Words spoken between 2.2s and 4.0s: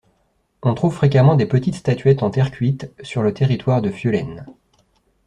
en terre cuite sur le territoire de